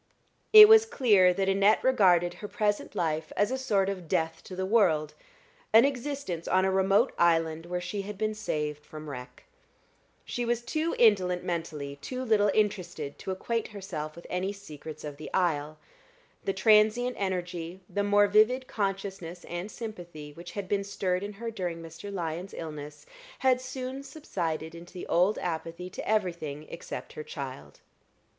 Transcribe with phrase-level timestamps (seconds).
[0.51, 4.55] It was clear that Annette regarded her present life as a sort of death to
[4.55, 5.13] the world
[5.73, 9.43] an existence on a remote island where she had been saved from wreck.
[10.25, 15.17] She was too indolent mentally, too little interested, to acquaint herself with any secrets of
[15.17, 15.77] the isle.
[16.45, 21.51] The transient energy, the more vivid consciousness and sympathy which had been stirred in her
[21.51, 22.11] during Mr.
[22.11, 23.05] Lyon's illness,
[23.37, 27.81] had soon subsided into the old apathy to everything except her child.